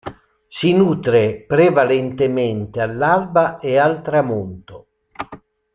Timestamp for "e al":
3.59-4.01